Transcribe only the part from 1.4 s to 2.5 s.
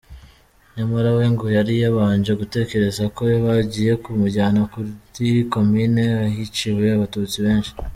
yari yabanje